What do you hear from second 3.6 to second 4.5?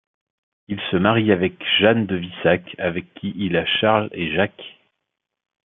Charles et